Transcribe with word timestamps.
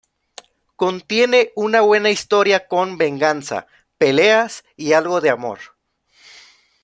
Contiene 0.75 1.51
una 1.55 1.81
buena 1.81 2.09
historia 2.09 2.67
con 2.67 2.97
venganza, 2.97 3.67
peleas 3.99 4.63
y 4.75 4.93
algo 4.93 5.21
de 5.21 5.29
amor. 5.29 5.59